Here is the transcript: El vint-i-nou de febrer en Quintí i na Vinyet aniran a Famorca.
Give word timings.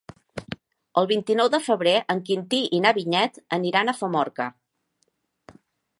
El 1.01 1.07
vint-i-nou 1.11 1.51
de 1.55 1.59
febrer 1.65 1.93
en 2.15 2.23
Quintí 2.31 2.63
i 2.77 2.81
na 2.87 2.95
Vinyet 2.99 3.39
aniran 3.61 3.93
a 3.93 3.97
Famorca. 4.01 4.49